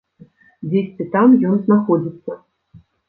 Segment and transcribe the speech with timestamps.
[0.71, 2.31] Дзесьці там ён знаходзіцца.